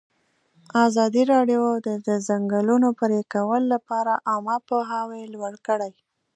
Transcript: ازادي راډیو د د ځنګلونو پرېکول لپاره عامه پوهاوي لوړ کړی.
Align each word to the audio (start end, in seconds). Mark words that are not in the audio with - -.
ازادي 0.85 1.23
راډیو 1.33 1.63
د 1.87 1.89
د 2.07 2.09
ځنګلونو 2.27 2.87
پرېکول 3.01 3.63
لپاره 3.73 4.13
عامه 4.29 4.57
پوهاوي 4.69 5.23
لوړ 5.33 5.53
کړی. 5.67 5.91